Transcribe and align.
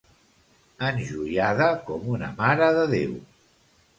Enjoiada 0.85 1.67
com 1.91 2.09
una 2.15 2.31
Mare 2.39 2.73
de 2.79 2.87
Déu. 2.97 3.13